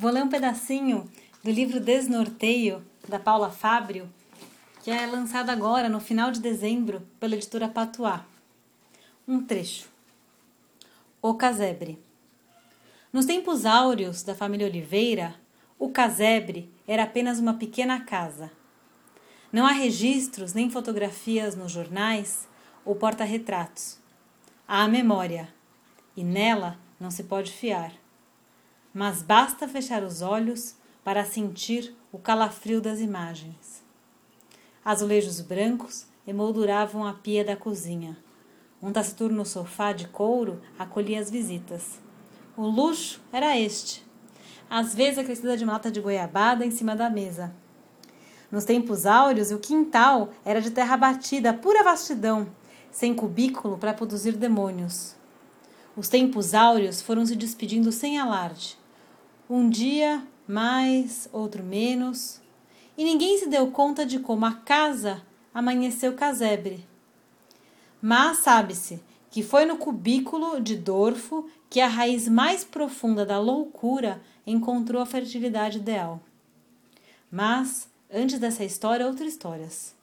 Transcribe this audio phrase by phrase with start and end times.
[0.00, 1.06] Vou ler um pedacinho
[1.44, 4.10] do livro Desnorteio, da Paula Fábio,
[4.82, 8.24] que é lançado agora, no final de dezembro, pela editora Patuá.
[9.28, 9.90] Um trecho.
[11.20, 12.02] O casebre.
[13.12, 15.34] Nos tempos áureos da família Oliveira,
[15.78, 18.50] o casebre era apenas uma pequena casa.
[19.52, 22.48] Não há registros nem fotografias nos jornais
[22.86, 23.98] ou porta-retratos.
[24.66, 25.52] Há a memória,
[26.16, 27.92] e nela não se pode fiar
[28.92, 33.82] mas basta fechar os olhos para sentir o calafrio das imagens.
[34.84, 38.16] Azulejos brancos emolduravam a pia da cozinha.
[38.82, 42.00] Um taciturno sofá de couro acolhia as visitas.
[42.56, 44.04] O luxo era este.
[44.68, 47.54] Às vezes acrescida de mata de goiabada em cima da mesa.
[48.50, 52.48] Nos tempos áureos, o quintal era de terra batida, pura vastidão,
[52.90, 55.14] sem cubículo para produzir demônios.
[55.96, 58.79] Os tempos áureos foram se despedindo sem alarde.
[59.52, 62.40] Um dia mais, outro menos,
[62.96, 66.86] e ninguém se deu conta de como a casa amanheceu casebre.
[68.00, 74.22] Mas sabe-se que foi no cubículo de Dorfo que a raiz mais profunda da loucura
[74.46, 76.20] encontrou a fertilidade ideal.
[77.28, 79.96] Mas, antes dessa história, outras histórias.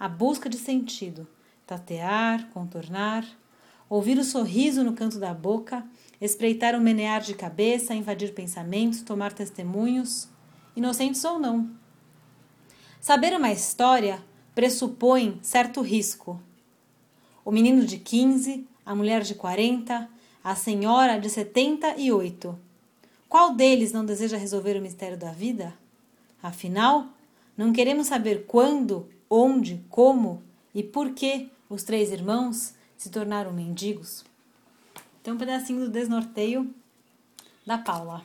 [0.00, 1.28] A busca de sentido,
[1.66, 3.26] tatear, contornar,
[3.88, 5.84] ouvir o sorriso no canto da boca
[6.20, 10.28] espreitar um menear de cabeça, invadir pensamentos, tomar testemunhos,
[10.74, 11.70] inocentes ou não.
[13.00, 14.22] Saber uma história
[14.54, 16.40] pressupõe certo risco.
[17.44, 20.08] O menino de 15, a mulher de 40,
[20.42, 22.58] a senhora de 78.
[23.28, 25.74] Qual deles não deseja resolver o mistério da vida?
[26.42, 27.08] Afinal,
[27.56, 30.42] não queremos saber quando, onde, como
[30.74, 32.74] e por que os três irmãos
[33.04, 34.24] se tornaram mendigos?
[35.22, 36.74] Tem um pedacinho do desnorteio
[37.66, 38.24] da Paula.